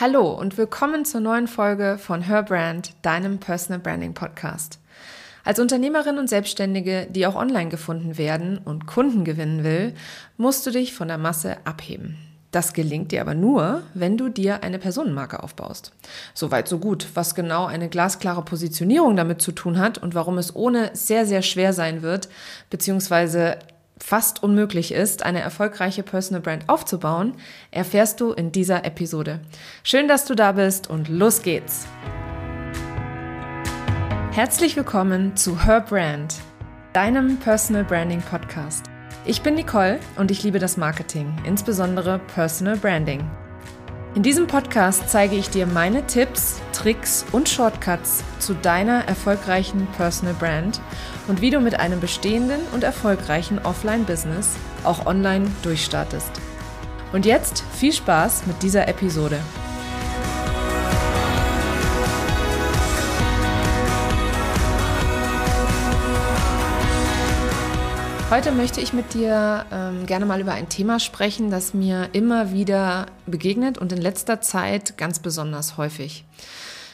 Hallo 0.00 0.32
und 0.32 0.56
willkommen 0.56 1.04
zur 1.04 1.20
neuen 1.20 1.46
Folge 1.46 1.98
von 1.98 2.22
Her 2.22 2.42
Brand, 2.42 2.94
deinem 3.02 3.36
Personal 3.36 3.80
Branding 3.80 4.14
Podcast. 4.14 4.78
Als 5.44 5.60
Unternehmerin 5.60 6.16
und 6.16 6.26
Selbstständige, 6.26 7.06
die 7.10 7.26
auch 7.26 7.34
online 7.34 7.68
gefunden 7.68 8.16
werden 8.16 8.56
und 8.56 8.86
Kunden 8.86 9.24
gewinnen 9.24 9.62
will, 9.62 9.92
musst 10.38 10.66
du 10.66 10.70
dich 10.70 10.94
von 10.94 11.08
der 11.08 11.18
Masse 11.18 11.58
abheben. 11.66 12.16
Das 12.50 12.72
gelingt 12.72 13.12
dir 13.12 13.20
aber 13.20 13.34
nur, 13.34 13.82
wenn 13.92 14.16
du 14.16 14.30
dir 14.30 14.62
eine 14.62 14.78
Personenmarke 14.78 15.42
aufbaust. 15.42 15.92
Soweit 16.32 16.66
so 16.66 16.78
gut. 16.78 17.06
Was 17.12 17.34
genau 17.34 17.66
eine 17.66 17.90
glasklare 17.90 18.42
Positionierung 18.42 19.16
damit 19.16 19.42
zu 19.42 19.52
tun 19.52 19.78
hat 19.78 19.98
und 19.98 20.14
warum 20.14 20.38
es 20.38 20.56
ohne 20.56 20.92
sehr, 20.94 21.26
sehr 21.26 21.42
schwer 21.42 21.74
sein 21.74 22.00
wird, 22.00 22.30
beziehungsweise 22.70 23.58
fast 24.02 24.42
unmöglich 24.42 24.92
ist, 24.92 25.24
eine 25.24 25.40
erfolgreiche 25.40 26.02
Personal 26.02 26.42
Brand 26.42 26.68
aufzubauen, 26.68 27.34
erfährst 27.70 28.20
du 28.20 28.32
in 28.32 28.52
dieser 28.52 28.84
Episode. 28.84 29.40
Schön, 29.82 30.08
dass 30.08 30.24
du 30.24 30.34
da 30.34 30.52
bist 30.52 30.88
und 30.90 31.08
los 31.08 31.42
geht's! 31.42 31.86
Herzlich 34.32 34.76
willkommen 34.76 35.36
zu 35.36 35.64
Her 35.64 35.80
Brand, 35.80 36.36
deinem 36.92 37.36
Personal 37.38 37.84
Branding 37.84 38.22
Podcast. 38.22 38.86
Ich 39.26 39.42
bin 39.42 39.54
Nicole 39.54 39.98
und 40.16 40.30
ich 40.30 40.42
liebe 40.42 40.58
das 40.58 40.76
Marketing, 40.76 41.36
insbesondere 41.44 42.20
Personal 42.34 42.76
Branding. 42.76 43.28
In 44.16 44.24
diesem 44.24 44.48
Podcast 44.48 45.08
zeige 45.08 45.36
ich 45.36 45.50
dir 45.50 45.66
meine 45.66 46.04
Tipps, 46.04 46.60
Tricks 46.72 47.24
und 47.30 47.48
Shortcuts 47.48 48.24
zu 48.40 48.54
deiner 48.54 49.04
erfolgreichen 49.06 49.86
Personal 49.96 50.34
Brand 50.34 50.80
und 51.28 51.40
wie 51.40 51.50
du 51.50 51.60
mit 51.60 51.78
einem 51.78 52.00
bestehenden 52.00 52.60
und 52.72 52.82
erfolgreichen 52.82 53.60
Offline-Business 53.60 54.56
auch 54.82 55.06
online 55.06 55.48
durchstartest. 55.62 56.32
Und 57.12 57.24
jetzt 57.24 57.62
viel 57.72 57.92
Spaß 57.92 58.48
mit 58.48 58.60
dieser 58.64 58.88
Episode. 58.88 59.38
Heute 68.30 68.52
möchte 68.52 68.80
ich 68.80 68.92
mit 68.92 69.12
dir 69.14 69.66
ähm, 69.72 70.06
gerne 70.06 70.24
mal 70.24 70.40
über 70.40 70.52
ein 70.52 70.68
Thema 70.68 71.00
sprechen, 71.00 71.50
das 71.50 71.74
mir 71.74 72.10
immer 72.12 72.52
wieder 72.52 73.06
begegnet 73.26 73.76
und 73.76 73.90
in 73.90 74.00
letzter 74.00 74.40
Zeit 74.40 74.96
ganz 74.96 75.18
besonders 75.18 75.76
häufig. 75.76 76.24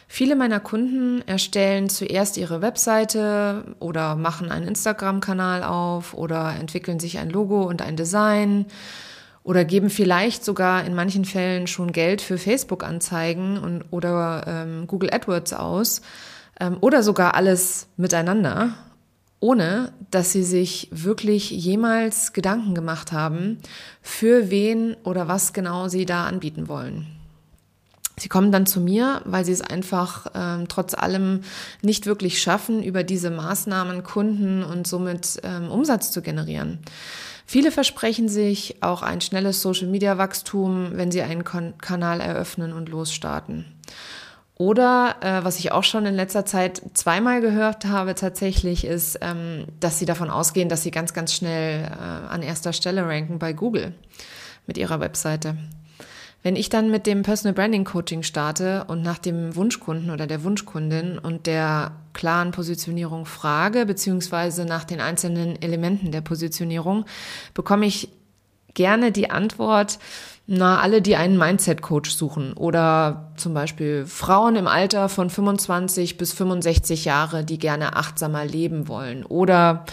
Viele 0.08 0.34
meiner 0.34 0.60
Kunden 0.60 1.20
erstellen 1.28 1.90
zuerst 1.90 2.38
ihre 2.38 2.62
Webseite 2.62 3.76
oder 3.80 4.16
machen 4.16 4.50
einen 4.50 4.66
Instagram-Kanal 4.66 5.62
auf 5.62 6.14
oder 6.14 6.54
entwickeln 6.58 6.98
sich 6.98 7.18
ein 7.18 7.28
Logo 7.28 7.64
und 7.64 7.82
ein 7.82 7.96
Design 7.96 8.64
oder 9.42 9.66
geben 9.66 9.90
vielleicht 9.90 10.42
sogar 10.42 10.84
in 10.86 10.94
manchen 10.94 11.26
Fällen 11.26 11.66
schon 11.66 11.92
Geld 11.92 12.22
für 12.22 12.38
Facebook-Anzeigen 12.38 13.84
oder 13.90 14.44
ähm, 14.46 14.86
Google 14.86 15.12
AdWords 15.12 15.52
aus 15.52 16.00
ähm, 16.58 16.78
oder 16.80 17.02
sogar 17.02 17.34
alles 17.34 17.88
miteinander 17.98 18.72
ohne 19.40 19.92
dass 20.10 20.32
sie 20.32 20.42
sich 20.42 20.88
wirklich 20.90 21.50
jemals 21.50 22.32
Gedanken 22.32 22.74
gemacht 22.74 23.12
haben, 23.12 23.58
für 24.02 24.50
wen 24.50 24.96
oder 25.04 25.28
was 25.28 25.52
genau 25.52 25.88
sie 25.88 26.06
da 26.06 26.26
anbieten 26.26 26.68
wollen. 26.68 27.06
Sie 28.18 28.28
kommen 28.28 28.50
dann 28.50 28.64
zu 28.64 28.80
mir, 28.80 29.20
weil 29.26 29.44
sie 29.44 29.52
es 29.52 29.60
einfach 29.60 30.26
ähm, 30.34 30.68
trotz 30.68 30.94
allem 30.94 31.42
nicht 31.82 32.06
wirklich 32.06 32.40
schaffen, 32.40 32.82
über 32.82 33.04
diese 33.04 33.30
Maßnahmen 33.30 34.04
Kunden 34.04 34.62
und 34.62 34.86
somit 34.86 35.38
ähm, 35.42 35.70
Umsatz 35.70 36.12
zu 36.12 36.22
generieren. 36.22 36.78
Viele 37.44 37.70
versprechen 37.70 38.28
sich 38.28 38.82
auch 38.82 39.02
ein 39.02 39.20
schnelles 39.20 39.60
Social-Media-Wachstum, 39.60 40.92
wenn 40.94 41.12
sie 41.12 41.22
einen 41.22 41.44
Kon 41.44 41.74
Kanal 41.78 42.20
eröffnen 42.20 42.72
und 42.72 42.88
losstarten. 42.88 43.75
Oder 44.58 45.16
äh, 45.20 45.44
was 45.44 45.58
ich 45.58 45.72
auch 45.72 45.84
schon 45.84 46.06
in 46.06 46.14
letzter 46.14 46.46
Zeit 46.46 46.80
zweimal 46.94 47.42
gehört 47.42 47.84
habe 47.84 48.14
tatsächlich, 48.14 48.86
ist, 48.86 49.18
ähm, 49.20 49.66
dass 49.80 49.98
sie 49.98 50.06
davon 50.06 50.30
ausgehen, 50.30 50.70
dass 50.70 50.82
sie 50.82 50.90
ganz, 50.90 51.12
ganz 51.12 51.34
schnell 51.34 51.84
äh, 51.84 51.88
an 52.28 52.42
erster 52.42 52.72
Stelle 52.72 53.06
ranken 53.06 53.38
bei 53.38 53.52
Google 53.52 53.92
mit 54.66 54.78
ihrer 54.78 54.98
Webseite. 54.98 55.56
Wenn 56.42 56.56
ich 56.56 56.70
dann 56.70 56.90
mit 56.90 57.06
dem 57.06 57.22
Personal 57.22 57.54
Branding 57.54 57.84
Coaching 57.84 58.22
starte 58.22 58.84
und 58.84 59.02
nach 59.02 59.18
dem 59.18 59.56
Wunschkunden 59.56 60.10
oder 60.10 60.26
der 60.26 60.42
Wunschkundin 60.42 61.18
und 61.18 61.46
der 61.46 61.92
klaren 62.14 62.52
Positionierung 62.52 63.26
frage, 63.26 63.84
beziehungsweise 63.84 64.64
nach 64.64 64.84
den 64.84 65.00
einzelnen 65.00 65.60
Elementen 65.60 66.12
der 66.12 66.20
Positionierung, 66.22 67.04
bekomme 67.52 67.86
ich 67.86 68.10
gerne 68.76 69.10
die 69.10 69.30
Antwort, 69.30 69.98
na, 70.46 70.80
alle, 70.80 71.02
die 71.02 71.16
einen 71.16 71.36
Mindset-Coach 71.36 72.10
suchen 72.10 72.52
oder 72.52 73.32
zum 73.36 73.52
Beispiel 73.52 74.06
Frauen 74.06 74.54
im 74.54 74.68
Alter 74.68 75.08
von 75.08 75.28
25 75.28 76.18
bis 76.18 76.32
65 76.32 77.04
Jahre, 77.04 77.44
die 77.44 77.58
gerne 77.58 77.96
achtsamer 77.96 78.44
leben 78.44 78.86
wollen 78.86 79.24
oder 79.24 79.84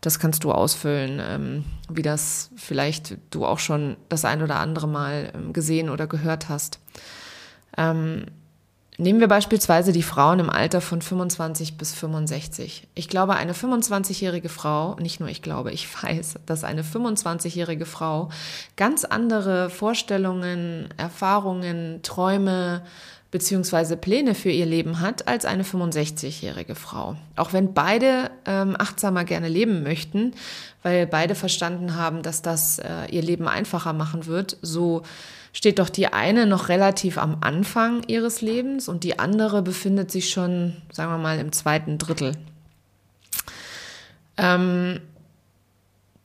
das 0.00 0.18
kannst 0.18 0.44
du 0.44 0.52
ausfüllen, 0.52 1.20
ähm, 1.22 1.64
wie 1.90 2.00
das 2.00 2.50
vielleicht 2.56 3.18
du 3.28 3.44
auch 3.44 3.58
schon 3.58 3.98
das 4.08 4.24
ein 4.24 4.42
oder 4.42 4.56
andere 4.56 4.88
Mal 4.88 5.32
ähm, 5.34 5.52
gesehen 5.52 5.90
oder 5.90 6.06
gehört 6.06 6.48
hast. 6.48 6.80
Nehmen 9.00 9.18
wir 9.18 9.28
beispielsweise 9.28 9.92
die 9.92 10.02
Frauen 10.02 10.40
im 10.40 10.50
Alter 10.50 10.82
von 10.82 11.00
25 11.00 11.78
bis 11.78 11.94
65. 11.94 12.86
Ich 12.94 13.08
glaube, 13.08 13.34
eine 13.34 13.54
25-jährige 13.54 14.50
Frau, 14.50 14.94
nicht 14.96 15.20
nur 15.20 15.30
ich 15.30 15.40
glaube, 15.40 15.72
ich 15.72 15.88
weiß, 16.02 16.34
dass 16.44 16.64
eine 16.64 16.82
25-jährige 16.82 17.86
Frau 17.86 18.28
ganz 18.76 19.06
andere 19.06 19.70
Vorstellungen, 19.70 20.90
Erfahrungen, 20.98 22.00
Träume 22.02 22.82
beziehungsweise 23.30 23.96
Pläne 23.96 24.34
für 24.34 24.50
ihr 24.50 24.66
Leben 24.66 25.00
hat 25.00 25.26
als 25.28 25.46
eine 25.46 25.62
65-jährige 25.62 26.74
Frau. 26.74 27.16
Auch 27.36 27.54
wenn 27.54 27.72
beide 27.72 28.30
ähm, 28.44 28.76
achtsamer 28.78 29.24
gerne 29.24 29.48
leben 29.48 29.82
möchten, 29.82 30.34
weil 30.82 31.06
beide 31.06 31.34
verstanden 31.34 31.96
haben, 31.96 32.22
dass 32.22 32.42
das 32.42 32.80
äh, 32.80 33.06
ihr 33.10 33.22
Leben 33.22 33.48
einfacher 33.48 33.94
machen 33.94 34.26
wird, 34.26 34.58
so 34.60 35.04
steht 35.52 35.78
doch 35.78 35.88
die 35.88 36.08
eine 36.08 36.46
noch 36.46 36.68
relativ 36.68 37.18
am 37.18 37.38
Anfang 37.40 38.02
ihres 38.06 38.40
Lebens 38.40 38.88
und 38.88 39.04
die 39.04 39.18
andere 39.18 39.62
befindet 39.62 40.10
sich 40.10 40.30
schon, 40.30 40.76
sagen 40.92 41.10
wir 41.10 41.18
mal, 41.18 41.38
im 41.38 41.52
zweiten 41.52 41.98
Drittel. 41.98 42.36
Ähm, 44.36 45.00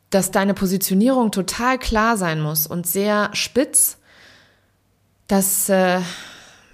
dass 0.10 0.32
deine 0.32 0.54
Positionierung 0.54 1.32
total 1.32 1.78
klar 1.78 2.18
sein 2.18 2.42
muss 2.42 2.68
und 2.68 2.88
sehr 2.88 3.32
spitz, 3.34 3.98
das 5.28 5.70
äh, 5.70 6.00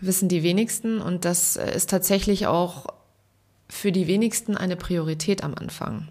wissen 0.01 0.27
die 0.29 0.43
wenigsten 0.43 1.01
und 1.01 1.25
das 1.25 1.55
äh, 1.55 1.73
ist 1.73 1.89
tatsächlich 1.89 2.47
auch 2.47 2.87
für 3.69 3.91
die 3.91 4.07
wenigsten 4.07 4.57
eine 4.57 4.75
Priorität 4.75 5.43
am 5.43 5.55
Anfang. 5.55 6.09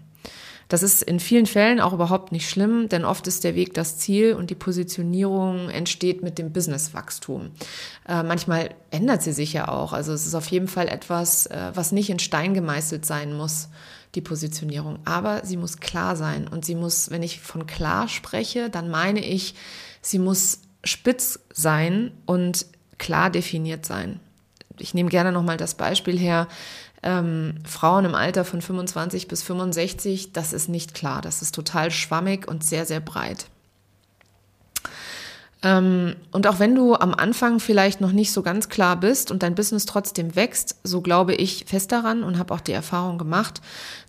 Das 0.71 0.83
ist 0.83 1.03
in 1.03 1.19
vielen 1.19 1.47
Fällen 1.47 1.81
auch 1.81 1.91
überhaupt 1.91 2.31
nicht 2.31 2.49
schlimm, 2.49 2.87
denn 2.87 3.03
oft 3.03 3.27
ist 3.27 3.43
der 3.43 3.55
Weg 3.55 3.73
das 3.73 3.97
Ziel 3.97 4.35
und 4.35 4.49
die 4.49 4.55
Positionierung 4.55 5.69
entsteht 5.69 6.23
mit 6.23 6.37
dem 6.37 6.53
Businesswachstum. 6.53 7.51
Äh, 8.07 8.23
manchmal 8.23 8.69
ändert 8.89 9.21
sie 9.21 9.33
sich 9.33 9.51
ja 9.51 9.67
auch. 9.67 9.91
Also 9.91 10.13
es 10.13 10.25
ist 10.25 10.33
auf 10.33 10.47
jeden 10.47 10.69
Fall 10.69 10.87
etwas, 10.87 11.45
äh, 11.47 11.71
was 11.73 11.91
nicht 11.91 12.09
in 12.09 12.19
Stein 12.19 12.53
gemeißelt 12.53 13.05
sein 13.05 13.35
muss, 13.35 13.67
die 14.15 14.21
Positionierung. 14.21 14.99
Aber 15.03 15.45
sie 15.45 15.57
muss 15.57 15.81
klar 15.81 16.15
sein 16.15 16.47
und 16.47 16.63
sie 16.63 16.75
muss, 16.75 17.11
wenn 17.11 17.21
ich 17.21 17.41
von 17.41 17.67
klar 17.67 18.07
spreche, 18.07 18.69
dann 18.69 18.89
meine 18.89 19.19
ich, 19.19 19.55
sie 20.01 20.19
muss 20.19 20.61
spitz 20.85 21.41
sein 21.51 22.13
und 22.25 22.65
klar 22.97 23.29
definiert 23.29 23.85
sein. 23.85 24.21
Ich 24.77 24.93
nehme 24.93 25.09
gerne 25.09 25.33
nochmal 25.33 25.57
das 25.57 25.75
Beispiel 25.75 26.17
her, 26.17 26.47
ähm, 27.03 27.55
Frauen 27.65 28.05
im 28.05 28.15
Alter 28.15 28.45
von 28.45 28.61
25 28.61 29.27
bis 29.27 29.43
65, 29.43 30.33
das 30.33 30.53
ist 30.53 30.69
nicht 30.69 30.93
klar. 30.93 31.21
Das 31.21 31.41
ist 31.41 31.55
total 31.55 31.91
schwammig 31.91 32.47
und 32.47 32.63
sehr, 32.63 32.85
sehr 32.85 32.99
breit. 32.99 33.47
Ähm, 35.63 36.15
und 36.31 36.47
auch 36.47 36.59
wenn 36.59 36.73
du 36.73 36.95
am 36.95 37.13
Anfang 37.13 37.59
vielleicht 37.59 38.01
noch 38.01 38.11
nicht 38.11 38.31
so 38.31 38.41
ganz 38.41 38.69
klar 38.69 38.99
bist 38.99 39.29
und 39.29 39.43
dein 39.43 39.55
Business 39.55 39.85
trotzdem 39.85 40.35
wächst, 40.35 40.77
so 40.83 41.01
glaube 41.01 41.35
ich 41.35 41.65
fest 41.67 41.91
daran 41.91 42.23
und 42.23 42.39
habe 42.39 42.53
auch 42.53 42.61
die 42.61 42.71
Erfahrung 42.71 43.17
gemacht, 43.17 43.61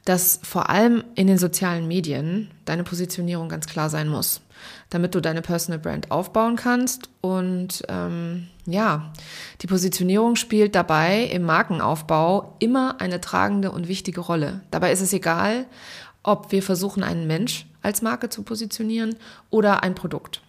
dass 0.04 0.40
vor 0.42 0.70
allem 0.70 1.04
in 1.14 1.26
den 1.26 1.38
sozialen 1.38 1.86
Medien 1.86 2.50
deine 2.64 2.84
Positionierung 2.84 3.48
ganz 3.48 3.66
klar 3.66 3.90
sein 3.90 4.08
muss 4.08 4.40
damit 4.90 5.14
du 5.14 5.20
deine 5.20 5.42
Personal 5.42 5.78
Brand 5.78 6.10
aufbauen 6.10 6.56
kannst. 6.56 7.08
Und 7.20 7.82
ähm, 7.88 8.48
ja, 8.66 9.12
die 9.60 9.66
Positionierung 9.66 10.36
spielt 10.36 10.74
dabei 10.74 11.24
im 11.24 11.42
Markenaufbau 11.42 12.56
immer 12.58 13.00
eine 13.00 13.20
tragende 13.20 13.70
und 13.70 13.88
wichtige 13.88 14.20
Rolle. 14.20 14.60
Dabei 14.70 14.92
ist 14.92 15.00
es 15.00 15.12
egal, 15.12 15.66
ob 16.22 16.52
wir 16.52 16.62
versuchen, 16.62 17.02
einen 17.02 17.26
Mensch 17.26 17.66
als 17.82 18.02
Marke 18.02 18.28
zu 18.28 18.42
positionieren 18.42 19.16
oder 19.50 19.82
ein 19.82 19.94
Produkt. 19.94 20.40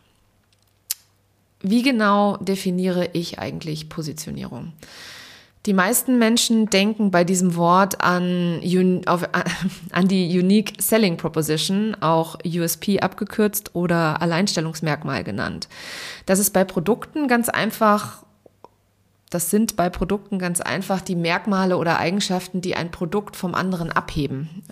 Wie 1.62 1.82
genau 1.82 2.38
definiere 2.38 3.10
ich 3.14 3.40
eigentlich 3.40 3.90
Positionierung? 3.90 4.74
Die 5.66 5.74
meisten 5.74 6.20
Menschen 6.20 6.70
denken 6.70 7.10
bei 7.10 7.24
diesem 7.24 7.56
Wort 7.56 8.02
an, 8.02 8.62
an 9.92 10.08
die 10.08 10.40
Unique 10.40 10.74
Selling 10.82 11.18
Proposition, 11.18 11.96
auch 12.02 12.38
USP 12.46 13.00
abgekürzt 13.00 13.74
oder 13.74 14.22
Alleinstellungsmerkmal 14.22 15.24
genannt. 15.24 15.70
Das 16.26 16.40
ist 16.40 16.52
bei 16.52 16.64
Produkten 16.66 17.28
ganz 17.28 17.50
einfach 17.50 18.24
das 19.34 19.50
sind 19.50 19.76
bei 19.76 19.90
Produkten 19.90 20.38
ganz 20.38 20.62
einfach 20.62 21.02
die 21.02 21.16
Merkmale 21.16 21.78
oder 21.78 21.98
Eigenschaften, 21.98 22.62
die 22.62 22.76
ein 22.76 22.92
Produkt 22.92 23.36
vom 23.36 23.56
anderen 23.56 23.92
abheben. 23.92 24.64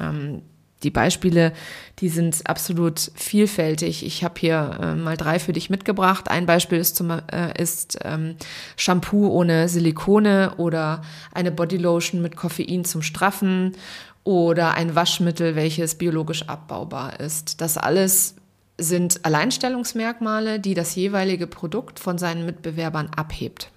Die 0.83 0.91
Beispiele, 0.91 1.53
die 1.99 2.09
sind 2.09 2.41
absolut 2.47 3.11
vielfältig. 3.15 4.05
Ich 4.05 4.23
habe 4.23 4.39
hier 4.39 4.77
äh, 4.81 4.95
mal 4.95 5.17
drei 5.17 5.39
für 5.39 5.53
dich 5.53 5.69
mitgebracht. 5.69 6.29
Ein 6.29 6.45
Beispiel 6.45 6.79
ist, 6.79 6.95
zum, 6.95 7.11
äh, 7.11 7.61
ist 7.61 7.99
ähm, 8.03 8.35
Shampoo 8.77 9.27
ohne 9.27 9.69
Silikone 9.69 10.53
oder 10.57 11.01
eine 11.33 11.51
Bodylotion 11.51 12.21
mit 12.21 12.35
Koffein 12.35 12.85
zum 12.85 13.01
Straffen 13.01 13.75
oder 14.23 14.75
ein 14.75 14.95
Waschmittel, 14.95 15.55
welches 15.55 15.95
biologisch 15.95 16.47
abbaubar 16.47 17.19
ist. 17.19 17.61
Das 17.61 17.77
alles 17.77 18.35
sind 18.77 19.25
Alleinstellungsmerkmale, 19.25 20.59
die 20.59 20.73
das 20.73 20.95
jeweilige 20.95 21.47
Produkt 21.47 21.99
von 21.99 22.17
seinen 22.17 22.45
Mitbewerbern 22.45 23.09
abhebt. 23.15 23.71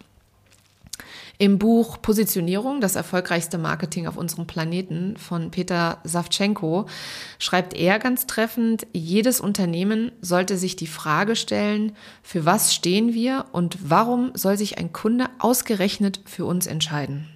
Im 1.37 1.59
Buch 1.59 2.01
Positionierung, 2.01 2.81
das 2.81 2.95
erfolgreichste 2.95 3.59
Marketing 3.59 4.07
auf 4.07 4.17
unserem 4.17 4.47
Planeten 4.47 5.17
von 5.17 5.51
Peter 5.51 5.99
Savchenko, 6.05 6.87
schreibt 7.41 7.75
er 7.75 7.99
ganz 7.99 8.27
treffend, 8.27 8.87
jedes 8.93 9.41
Unternehmen 9.41 10.13
sollte 10.21 10.57
sich 10.57 10.77
die 10.77 10.87
Frage 10.87 11.35
stellen, 11.35 11.97
für 12.23 12.45
was 12.45 12.73
stehen 12.73 13.15
wir 13.15 13.47
und 13.51 13.91
warum 13.91 14.31
soll 14.35 14.57
sich 14.57 14.79
ein 14.79 14.93
Kunde 14.93 15.27
ausgerechnet 15.41 16.21
für 16.25 16.45
uns 16.45 16.69
entscheiden? 16.69 17.29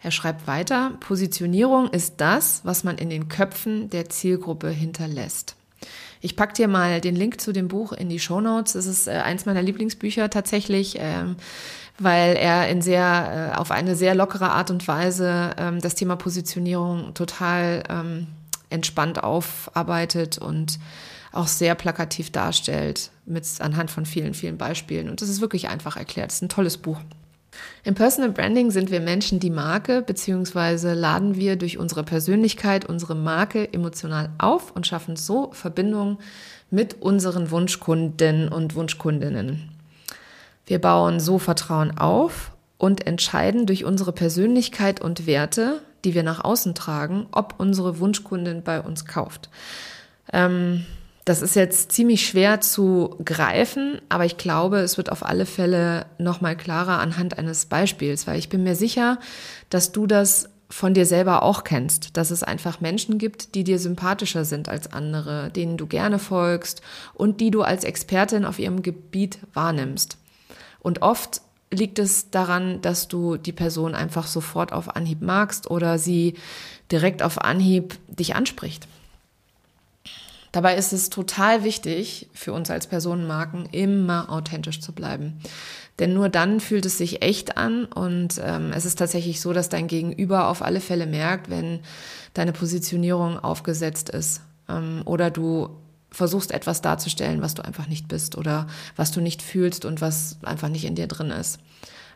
Er 0.00 0.10
schreibt 0.10 0.46
weiter, 0.46 0.92
Positionierung 1.00 1.88
ist 1.88 2.14
das, 2.18 2.62
was 2.64 2.82
man 2.82 2.96
in 2.96 3.10
den 3.10 3.28
Köpfen 3.28 3.90
der 3.90 4.08
Zielgruppe 4.08 4.70
hinterlässt. 4.70 5.57
Ich 6.20 6.36
packe 6.36 6.54
dir 6.54 6.68
mal 6.68 7.00
den 7.00 7.16
Link 7.16 7.40
zu 7.40 7.52
dem 7.52 7.68
Buch 7.68 7.92
in 7.92 8.08
die 8.08 8.18
Show 8.18 8.40
Notes. 8.40 8.74
Es 8.74 8.86
ist 8.86 9.08
äh, 9.08 9.12
eins 9.12 9.46
meiner 9.46 9.62
Lieblingsbücher 9.62 10.30
tatsächlich, 10.30 10.96
ähm, 10.98 11.36
weil 11.98 12.36
er 12.36 12.68
in 12.68 12.82
sehr, 12.82 13.52
äh, 13.54 13.56
auf 13.56 13.70
eine 13.70 13.94
sehr 13.94 14.14
lockere 14.14 14.50
Art 14.50 14.70
und 14.70 14.86
Weise 14.88 15.54
ähm, 15.58 15.80
das 15.80 15.94
Thema 15.94 16.16
Positionierung 16.16 17.14
total 17.14 17.84
ähm, 17.88 18.26
entspannt 18.70 19.22
aufarbeitet 19.22 20.38
und 20.38 20.78
auch 21.32 21.46
sehr 21.46 21.74
plakativ 21.74 22.30
darstellt, 22.30 23.10
mit 23.26 23.46
anhand 23.60 23.90
von 23.90 24.06
vielen, 24.06 24.34
vielen 24.34 24.58
Beispielen. 24.58 25.08
Und 25.08 25.20
das 25.20 25.28
ist 25.28 25.40
wirklich 25.40 25.68
einfach 25.68 25.96
erklärt. 25.96 26.30
Es 26.30 26.36
ist 26.36 26.42
ein 26.42 26.48
tolles 26.48 26.78
Buch. 26.78 26.98
Im 27.84 27.94
Personal 27.94 28.30
Branding 28.30 28.70
sind 28.70 28.90
wir 28.90 29.00
Menschen 29.00 29.40
die 29.40 29.50
Marke, 29.50 30.02
beziehungsweise 30.02 30.94
laden 30.94 31.36
wir 31.36 31.56
durch 31.56 31.78
unsere 31.78 32.04
Persönlichkeit 32.04 32.84
unsere 32.84 33.14
Marke 33.14 33.72
emotional 33.72 34.30
auf 34.38 34.72
und 34.72 34.86
schaffen 34.86 35.16
so 35.16 35.50
Verbindungen 35.52 36.18
mit 36.70 37.00
unseren 37.00 37.50
Wunschkunden 37.50 38.48
und 38.48 38.74
Wunschkundinnen. 38.74 39.70
Wir 40.66 40.80
bauen 40.80 41.18
so 41.18 41.38
Vertrauen 41.38 41.96
auf 41.96 42.52
und 42.76 43.06
entscheiden 43.06 43.66
durch 43.66 43.84
unsere 43.84 44.12
Persönlichkeit 44.12 45.00
und 45.00 45.26
Werte, 45.26 45.80
die 46.04 46.14
wir 46.14 46.22
nach 46.22 46.44
außen 46.44 46.74
tragen, 46.74 47.26
ob 47.32 47.54
unsere 47.58 47.98
Wunschkundin 47.98 48.62
bei 48.62 48.80
uns 48.80 49.06
kauft. 49.06 49.48
Ähm, 50.32 50.84
das 51.28 51.42
ist 51.42 51.56
jetzt 51.56 51.92
ziemlich 51.92 52.26
schwer 52.26 52.62
zu 52.62 53.16
greifen, 53.22 54.00
aber 54.08 54.24
ich 54.24 54.38
glaube, 54.38 54.78
es 54.78 54.96
wird 54.96 55.12
auf 55.12 55.26
alle 55.26 55.44
Fälle 55.44 56.06
nochmal 56.16 56.56
klarer 56.56 57.00
anhand 57.00 57.38
eines 57.38 57.66
Beispiels, 57.66 58.26
weil 58.26 58.38
ich 58.38 58.48
bin 58.48 58.62
mir 58.62 58.74
sicher, 58.74 59.18
dass 59.68 59.92
du 59.92 60.06
das 60.06 60.48
von 60.70 60.94
dir 60.94 61.04
selber 61.04 61.42
auch 61.42 61.64
kennst, 61.64 62.16
dass 62.16 62.30
es 62.30 62.42
einfach 62.42 62.80
Menschen 62.80 63.18
gibt, 63.18 63.54
die 63.54 63.62
dir 63.62 63.78
sympathischer 63.78 64.46
sind 64.46 64.70
als 64.70 64.90
andere, 64.90 65.50
denen 65.50 65.76
du 65.76 65.86
gerne 65.86 66.18
folgst 66.18 66.80
und 67.12 67.42
die 67.42 67.50
du 67.50 67.60
als 67.60 67.84
Expertin 67.84 68.46
auf 68.46 68.58
ihrem 68.58 68.80
Gebiet 68.80 69.38
wahrnimmst. 69.52 70.16
Und 70.80 71.02
oft 71.02 71.42
liegt 71.70 71.98
es 71.98 72.30
daran, 72.30 72.80
dass 72.80 73.06
du 73.06 73.36
die 73.36 73.52
Person 73.52 73.94
einfach 73.94 74.26
sofort 74.26 74.72
auf 74.72 74.96
Anhieb 74.96 75.20
magst 75.20 75.70
oder 75.70 75.98
sie 75.98 76.34
direkt 76.90 77.22
auf 77.22 77.42
Anhieb 77.42 77.98
dich 78.08 78.34
anspricht. 78.34 78.88
Dabei 80.58 80.74
ist 80.74 80.92
es 80.92 81.08
total 81.08 81.62
wichtig 81.62 82.28
für 82.34 82.52
uns 82.52 82.68
als 82.68 82.88
Personenmarken, 82.88 83.66
immer 83.66 84.28
authentisch 84.28 84.80
zu 84.80 84.90
bleiben. 84.90 85.38
Denn 86.00 86.14
nur 86.14 86.28
dann 86.28 86.58
fühlt 86.58 86.84
es 86.84 86.98
sich 86.98 87.22
echt 87.22 87.56
an 87.56 87.84
und 87.84 88.40
ähm, 88.44 88.72
es 88.74 88.84
ist 88.84 88.98
tatsächlich 88.98 89.40
so, 89.40 89.52
dass 89.52 89.68
dein 89.68 89.86
Gegenüber 89.86 90.48
auf 90.48 90.62
alle 90.62 90.80
Fälle 90.80 91.06
merkt, 91.06 91.48
wenn 91.48 91.78
deine 92.34 92.50
Positionierung 92.50 93.38
aufgesetzt 93.38 94.10
ist 94.10 94.40
ähm, 94.68 95.02
oder 95.04 95.30
du 95.30 95.68
versuchst 96.10 96.50
etwas 96.50 96.82
darzustellen, 96.82 97.40
was 97.40 97.54
du 97.54 97.64
einfach 97.64 97.86
nicht 97.86 98.08
bist 98.08 98.36
oder 98.36 98.66
was 98.96 99.12
du 99.12 99.20
nicht 99.20 99.42
fühlst 99.42 99.84
und 99.84 100.00
was 100.00 100.38
einfach 100.42 100.70
nicht 100.70 100.86
in 100.86 100.96
dir 100.96 101.06
drin 101.06 101.30
ist. 101.30 101.60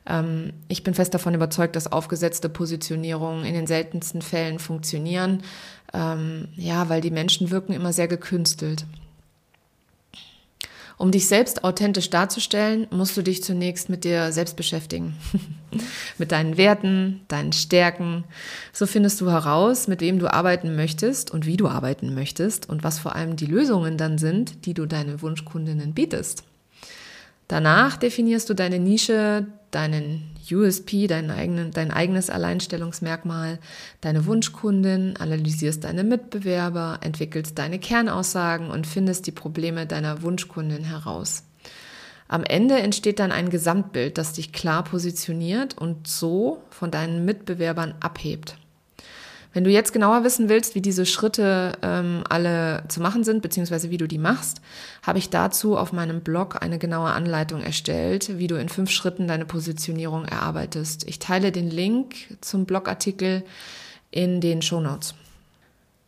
Ähm, 0.06 0.52
ich 0.69 0.82
bin 0.82 0.94
fest 0.94 1.14
davon 1.14 1.34
überzeugt, 1.34 1.76
dass 1.76 1.90
aufgesetzte 1.90 2.49
Positionierungen 2.49 3.44
in 3.44 3.54
den 3.54 3.66
seltensten 3.66 4.22
Fällen 4.22 4.58
funktionieren. 4.58 5.43
Ähm, 5.93 6.49
ja, 6.56 6.88
weil 6.88 7.00
die 7.00 7.10
Menschen 7.10 7.50
wirken 7.50 7.72
immer 7.72 7.93
sehr 7.93 8.08
gekünstelt. 8.08 8.87
Um 10.99 11.10
dich 11.10 11.26
selbst 11.26 11.64
authentisch 11.64 12.10
darzustellen, 12.10 12.87
musst 12.90 13.16
du 13.16 13.22
dich 13.22 13.43
zunächst 13.43 13.88
mit 13.88 14.04
dir 14.04 14.31
selbst 14.31 14.56
beschäftigen. 14.56 15.16
mit 16.19 16.31
deinen 16.31 16.56
Werten, 16.56 17.22
deinen 17.26 17.52
Stärken. 17.52 18.22
So 18.72 18.87
findest 18.87 19.20
du 19.20 19.28
heraus, 19.28 19.88
mit 19.88 20.00
wem 20.00 20.20
du 20.20 20.32
arbeiten 20.32 20.76
möchtest 20.76 21.32
und 21.32 21.44
wie 21.44 21.56
du 21.56 21.66
arbeiten 21.66 22.14
möchtest 22.14 22.69
und 22.69 22.84
was 22.84 23.00
vor 23.00 23.16
allem 23.16 23.34
die 23.34 23.46
Lösungen 23.46 23.99
dann 23.99 24.16
sind, 24.16 24.64
die 24.64 24.75
du 24.75 24.87
deinen 24.87 25.20
Wunschkundinnen 25.22 25.93
bietest. 25.93 26.44
Danach 27.52 27.99
definierst 27.99 28.49
du 28.49 28.54
deine 28.54 28.78
Nische, 28.78 29.46
deinen 29.72 30.31
USP, 30.50 31.06
dein, 31.06 31.31
eigenen, 31.31 31.70
dein 31.70 31.90
eigenes 31.90 32.31
Alleinstellungsmerkmal, 32.31 33.58
deine 34.00 34.25
Wunschkundin, 34.25 35.19
analysierst 35.19 35.84
deine 35.84 36.02
Mitbewerber, 36.02 37.00
entwickelst 37.02 37.58
deine 37.58 37.78
Kernaussagen 37.78 38.70
und 38.70 38.87
findest 38.87 39.26
die 39.26 39.32
Probleme 39.32 39.87
deiner 39.87 40.22
Wunschkundin 40.22 40.84
heraus. 40.84 41.44
Am 42.26 42.43
Ende 42.43 42.76
entsteht 42.76 43.19
dann 43.19 43.32
ein 43.32 43.50
Gesamtbild, 43.50 44.16
das 44.16 44.32
dich 44.32 44.54
klar 44.54 44.82
positioniert 44.82 45.76
und 45.76 46.08
so 46.08 46.62
von 46.70 46.90
deinen 46.90 47.26
Mitbewerbern 47.26 47.94
abhebt. 48.00 48.56
Wenn 49.52 49.64
du 49.64 49.70
jetzt 49.70 49.93
genauer 49.93 50.25
wissen 50.25 50.49
willst, 50.49 50.75
wie 50.75 50.81
diese 50.81 51.04
Schritte 51.04 51.72
ähm, 51.82 52.25
alle 52.28 52.84
zu 52.88 53.02
machen 53.02 53.22
sind, 53.22 53.43
beziehungsweise 53.43 53.90
wie 53.90 53.99
du 53.99 54.08
die 54.08 54.19
machst, 54.19 54.62
habe 55.02 55.19
ich 55.19 55.28
dazu 55.28 55.76
auf 55.76 55.93
meinem 55.93 56.22
Blog 56.22 56.62
eine 56.62 56.78
genaue 56.78 57.10
Anleitung 57.10 57.62
erstellt, 57.62 58.38
wie 58.38 58.46
du 58.46 58.54
in 58.56 58.70
fünf 58.70 58.90
Schritten 58.90 59.28
deine 59.28 59.44
Positionierung 59.44 60.25
erarbeitest. 60.25 61.06
Ich 61.06 61.19
teile 61.19 61.52
den 61.52 61.70
Link 61.70 62.14
zum 62.40 62.64
Blogartikel 62.64 63.44
in 64.11 64.40
den 64.40 64.62
Show 64.62 64.80
Notes. 64.80 65.14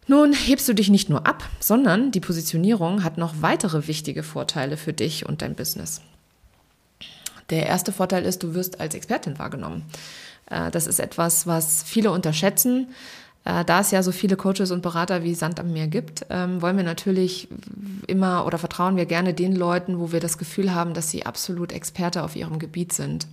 Nun 0.07 0.33
hebst 0.33 0.69
du 0.69 0.75
dich 0.75 0.91
nicht 0.91 1.09
nur 1.09 1.27
ab, 1.27 1.43
sondern 1.61 2.11
die 2.13 2.21
Positionierung 2.21 3.05
hat 3.05 3.19
noch 3.19 3.35
weitere 3.41 3.89
wichtige 3.89 4.23
Vorteile 4.23 4.77
für 4.77 4.93
dich 4.93 5.27
und 5.27 5.43
dein 5.43 5.55
Business. 5.55 6.03
Der 7.51 7.67
erste 7.67 7.93
Vorteil 7.93 8.25
ist, 8.25 8.43
du 8.43 8.55
wirst 8.55 8.81
als 8.81 8.95
Expertin 8.95 9.39
wahrgenommen. 9.39 9.83
Äh, 10.51 10.71
das 10.71 10.87
ist 10.87 11.01
etwas, 11.01 11.47
was 11.47 11.83
viele 11.83 12.11
unterschätzen. 12.11 12.89
Äh, 13.45 13.65
da 13.65 13.81
es 13.81 13.91
ja 13.91 14.03
so 14.03 14.13
viele 14.13 14.37
Coaches 14.37 14.71
und 14.71 14.83
Berater 14.83 15.23
wie 15.23 15.35
Sand 15.35 15.61
am 15.61 15.73
Meer 15.73 15.87
gibt, 15.87 16.27
ähm, 16.31 16.63
wollen 16.63 16.77
wir 16.77 16.85
natürlich 16.85 17.49
immer 18.07 18.47
oder 18.47 18.59
vertrauen 18.59 18.97
wir 18.97 19.07
gerne 19.07 19.35
den 19.35 19.55
Leuten, 19.55 19.99
wo 19.99 20.13
wir 20.13 20.21
das 20.21 20.39
Gefühl 20.39 20.75
haben, 20.75 20.95
dass 20.95 21.11
sie 21.11 21.27
absolut 21.27 21.73
Experte 21.73 22.23
auf 22.23 22.37
ihrem 22.37 22.59
Gebiet 22.59 22.93
sind. 22.93 23.27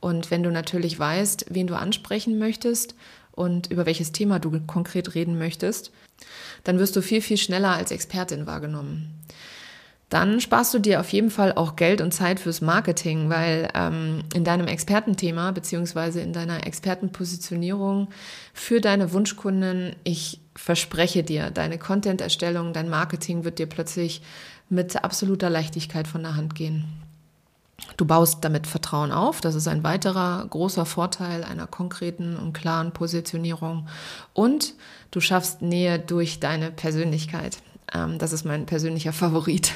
Und 0.00 0.30
wenn 0.30 0.42
du 0.42 0.50
natürlich 0.50 0.98
weißt, 0.98 1.46
wen 1.50 1.66
du 1.66 1.76
ansprechen 1.76 2.38
möchtest 2.38 2.94
und 3.32 3.70
über 3.70 3.86
welches 3.86 4.12
Thema 4.12 4.38
du 4.38 4.60
konkret 4.66 5.14
reden 5.14 5.38
möchtest, 5.38 5.92
dann 6.64 6.78
wirst 6.78 6.94
du 6.96 7.02
viel, 7.02 7.22
viel 7.22 7.36
schneller 7.36 7.72
als 7.72 7.90
Expertin 7.90 8.46
wahrgenommen 8.46 9.18
dann 10.08 10.40
sparst 10.40 10.72
du 10.72 10.78
dir 10.78 11.00
auf 11.00 11.12
jeden 11.12 11.30
Fall 11.30 11.52
auch 11.52 11.76
Geld 11.76 12.00
und 12.00 12.12
Zeit 12.12 12.40
fürs 12.40 12.62
Marketing, 12.62 13.28
weil 13.28 13.68
ähm, 13.74 14.22
in 14.34 14.42
deinem 14.42 14.66
Expertenthema 14.66 15.50
beziehungsweise 15.50 16.20
in 16.20 16.32
deiner 16.32 16.66
Expertenpositionierung 16.66 18.08
für 18.54 18.80
deine 18.80 19.12
Wunschkunden, 19.12 19.94
ich 20.04 20.40
verspreche 20.54 21.22
dir, 21.22 21.50
deine 21.50 21.78
Content-Erstellung, 21.78 22.72
dein 22.72 22.88
Marketing 22.88 23.44
wird 23.44 23.58
dir 23.58 23.66
plötzlich 23.66 24.22
mit 24.70 25.02
absoluter 25.04 25.50
Leichtigkeit 25.50 26.08
von 26.08 26.22
der 26.22 26.36
Hand 26.36 26.54
gehen. 26.54 26.84
Du 27.96 28.04
baust 28.04 28.44
damit 28.44 28.66
Vertrauen 28.66 29.12
auf. 29.12 29.40
Das 29.40 29.54
ist 29.54 29.68
ein 29.68 29.84
weiterer 29.84 30.44
großer 30.48 30.84
Vorteil 30.84 31.44
einer 31.44 31.66
konkreten 31.66 32.36
und 32.36 32.52
klaren 32.52 32.92
Positionierung. 32.92 33.86
Und 34.32 34.74
du 35.10 35.20
schaffst 35.20 35.62
Nähe 35.62 35.98
durch 35.98 36.40
deine 36.40 36.72
Persönlichkeit. 36.72 37.58
Ähm, 37.94 38.18
das 38.18 38.32
ist 38.32 38.44
mein 38.44 38.66
persönlicher 38.66 39.12
Favorit. 39.14 39.72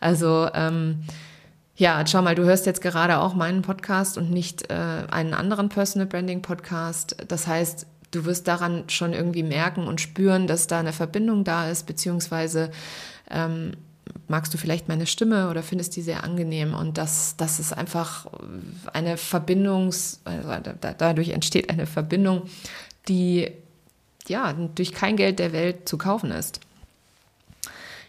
Also 0.00 0.48
ähm, 0.54 1.04
ja, 1.76 2.04
schau 2.06 2.20
mal, 2.20 2.34
du 2.34 2.44
hörst 2.44 2.66
jetzt 2.66 2.82
gerade 2.82 3.18
auch 3.18 3.34
meinen 3.34 3.62
Podcast 3.62 4.18
und 4.18 4.30
nicht 4.30 4.70
äh, 4.70 4.74
einen 5.10 5.32
anderen 5.32 5.70
Personal 5.70 6.06
Branding 6.06 6.42
Podcast. 6.42 7.16
Das 7.26 7.46
heißt, 7.46 7.86
du 8.10 8.24
wirst 8.24 8.48
daran 8.48 8.84
schon 8.88 9.12
irgendwie 9.12 9.42
merken 9.42 9.86
und 9.86 10.00
spüren, 10.00 10.46
dass 10.46 10.66
da 10.66 10.80
eine 10.80 10.92
Verbindung 10.92 11.44
da 11.44 11.70
ist, 11.70 11.86
beziehungsweise 11.86 12.70
ähm, 13.30 13.72
magst 14.28 14.52
du 14.52 14.58
vielleicht 14.58 14.88
meine 14.88 15.06
Stimme 15.06 15.48
oder 15.48 15.62
findest 15.62 15.96
die 15.96 16.02
sehr 16.02 16.24
angenehm. 16.24 16.74
Und 16.74 16.98
das, 16.98 17.36
das 17.36 17.58
ist 17.60 17.72
einfach 17.72 18.26
eine 18.92 19.16
Verbindung, 19.16 19.86
also 20.24 20.72
dadurch 20.98 21.30
entsteht 21.30 21.70
eine 21.70 21.86
Verbindung, 21.86 22.42
die 23.08 23.50
ja 24.28 24.52
durch 24.74 24.92
kein 24.92 25.16
Geld 25.16 25.38
der 25.38 25.52
Welt 25.52 25.88
zu 25.88 25.96
kaufen 25.98 26.30
ist. 26.30 26.60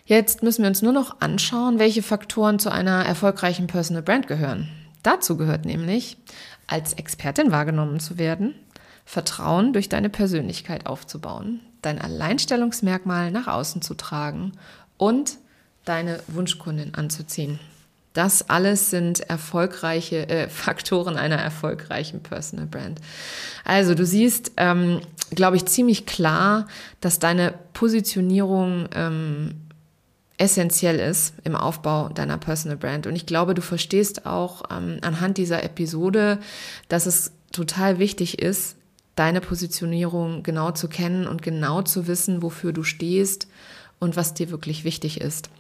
Jetzt 0.06 0.44
müssen 0.44 0.64
wir 0.64 0.70
uns 0.70 0.82
nur 0.82 0.94
noch 0.94 1.22
anschauen, 1.22 1.80
welche 1.80 2.04
Faktoren 2.04 2.60
zu 2.60 2.72
einer 2.72 3.06
erfolgreichen 3.06 3.68
Personal 3.68 4.04
Brand 4.04 4.28
gehören. 4.28 4.70
Dazu 5.04 5.38
gehört 5.38 5.66
nämlich, 5.66 6.18
als 6.68 6.94
Expertin 6.94 7.52
wahrgenommen 7.52 8.00
zu 8.00 8.18
werden, 8.18 8.56
Vertrauen 9.06 9.74
durch 9.74 9.90
deine 9.90 10.10
Persönlichkeit 10.10 10.86
aufzubauen, 10.86 11.60
dein 11.82 12.00
Alleinstellungsmerkmal 12.00 13.32
nach 13.32 13.48
außen 13.48 13.82
zu 13.82 13.94
tragen 13.94 14.54
und 14.98 15.38
deine 15.86 16.20
Wunschkundin 16.28 16.94
anzuziehen. 16.94 17.60
Das 18.14 18.50
alles 18.50 18.90
sind 18.90 19.22
erfolgreiche 19.22 20.28
äh, 20.30 20.50
Faktoren 20.50 21.18
einer 21.18 21.38
erfolgreichen 21.38 22.22
Personal 22.22 22.68
Brand. 22.68 23.00
Also 23.64 23.96
du 23.96 24.06
siehst, 24.06 24.54
ähm, 24.58 25.02
glaube 25.32 25.56
ich, 25.56 25.66
ziemlich 25.66 26.06
klar, 26.06 26.68
dass 27.00 27.20
deine 27.20 27.54
Positionierung 27.74 28.90
ähm, 28.94 29.56
essentiell 30.42 31.00
ist 31.00 31.36
im 31.44 31.56
Aufbau 31.56 32.10
deiner 32.10 32.40
Personal 32.40 32.76
Brand. 32.76 33.06
Und 33.06 33.16
ich 33.16 33.28
glaube, 33.28 33.54
du 33.54 33.62
verstehst 33.62 34.26
auch 34.26 34.64
ähm, 34.72 34.98
anhand 35.02 35.38
dieser 35.38 35.64
Episode, 35.64 36.40
dass 36.90 37.06
es 37.06 37.32
total 37.52 38.00
wichtig 38.00 38.42
ist, 38.42 38.76
deine 39.16 39.40
Positionierung 39.40 40.42
genau 40.42 40.72
zu 40.72 40.88
kennen 40.88 41.28
und 41.28 41.44
genau 41.44 41.84
zu 41.84 42.08
wissen, 42.08 42.42
wofür 42.42 42.74
du 42.74 42.82
stehst 42.82 43.48
und 44.00 44.16
was 44.16 44.34
dir 44.34 44.50
wirklich 44.50 44.84
wichtig 44.84 45.22
ist. 45.22 45.52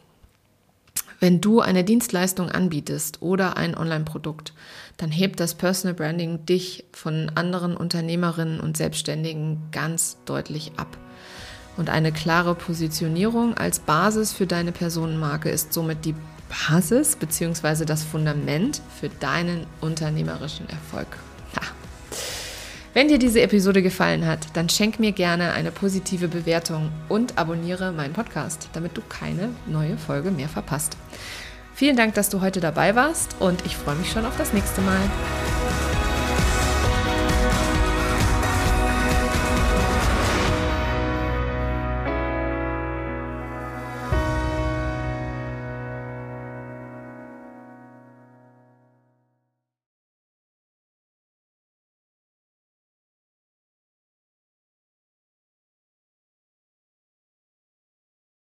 Wenn 1.20 1.42
du 1.42 1.62
eine 1.62 1.84
Dienstleistung 1.84 2.50
anbietest 2.50 3.22
oder 3.22 3.58
ein 3.58 3.78
Online-Produkt, 3.78 4.54
dann 4.98 5.12
hebt 5.12 5.40
das 5.40 5.54
Personal 5.54 5.94
Branding 5.94 6.48
dich 6.48 6.86
von 6.92 7.30
anderen 7.36 7.78
Unternehmerinnen 7.78 8.60
und 8.60 8.78
Selbstständigen 8.78 9.62
ganz 9.72 10.18
deutlich 10.26 10.72
ab. 10.78 10.98
Und 11.82 11.90
eine 11.90 12.12
klare 12.12 12.54
Positionierung 12.54 13.58
als 13.58 13.80
Basis 13.80 14.34
für 14.34 14.46
deine 14.46 14.72
Personenmarke 14.72 15.50
ist 15.50 15.74
somit 15.74 16.06
die 16.06 16.14
Basis 16.48 17.16
bzw. 17.16 17.86
das 17.86 18.04
Fundament 18.04 18.84
für 19.00 19.10
deinen 19.10 19.66
unternehmerischen 19.82 20.70
Erfolg. 20.70 21.08
Wenn 22.94 23.08
dir 23.08 23.18
diese 23.18 23.42
Episode 23.42 23.82
gefallen 23.82 24.28
hat, 24.28 24.46
dann 24.54 24.70
schenk 24.70 25.00
mir 25.00 25.12
gerne 25.12 25.54
eine 25.54 25.72
positive 25.72 26.28
Bewertung 26.28 26.92
und 27.10 27.40
abonniere 27.40 27.92
meinen 27.92 28.14
Podcast, 28.14 28.70
damit 28.74 28.96
du 28.96 29.02
keine 29.10 29.50
neue 29.66 29.98
Folge 29.98 30.30
mehr 30.30 30.50
verpasst. 30.50 30.98
Vielen 31.74 31.98
Dank, 31.98 32.14
dass 32.14 32.30
du 32.30 32.42
heute 32.42 32.60
dabei 32.60 32.94
warst 32.94 33.38
und 33.40 33.66
ich 33.66 33.76
freue 33.76 33.96
mich 33.96 34.12
schon 34.12 34.28
auf 34.28 34.38
das 34.38 34.54
nächste 34.54 34.82
Mal. 34.82 35.02